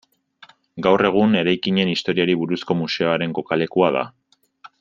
Gaur 0.85 1.03
egun 1.09 1.35
eraikinen 1.43 1.93
historiari 1.93 2.37
buruzko 2.41 2.79
museoaren 2.83 3.37
kokalekua 3.41 3.93
da. 4.01 4.07